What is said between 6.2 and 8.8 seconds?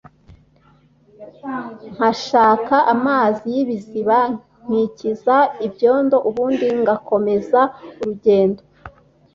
ubundi ngakomeza urugendo